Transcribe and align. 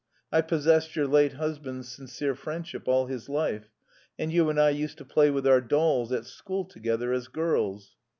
I 0.31 0.41
possessed 0.41 0.95
your 0.95 1.05
late 1.05 1.33
husband's 1.33 1.87
sincere 1.87 2.33
friendship 2.33 2.87
all 2.87 3.05
his 3.05 3.29
life; 3.29 3.69
and 4.17 4.33
you 4.33 4.49
and 4.49 4.59
I 4.59 4.71
used 4.71 4.97
to 4.97 5.05
play 5.05 5.29
with 5.29 5.45
our 5.45 5.61
dolls 5.61 6.11
at 6.11 6.25
school 6.25 6.65
together 6.65 7.13
as 7.13 7.27
girls." 7.27 7.95